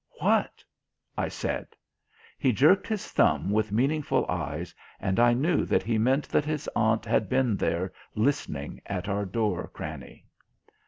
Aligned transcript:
"What?" 0.19 0.63
I 1.15 1.27
said. 1.27 1.67
He 2.39 2.51
jerked 2.51 2.87
his 2.87 3.07
thumb 3.11 3.51
with 3.51 3.71
meaningful 3.71 4.25
eyes, 4.27 4.73
and 4.99 5.19
I 5.19 5.33
knew 5.35 5.63
that 5.65 5.83
he 5.83 5.99
meant 5.99 6.27
that 6.29 6.43
his 6.43 6.67
aunt 6.75 7.05
had 7.05 7.29
been 7.29 7.55
there 7.55 7.93
listening 8.15 8.81
at 8.87 9.07
our 9.07 9.25
door 9.25 9.69
cranny. 9.71 10.25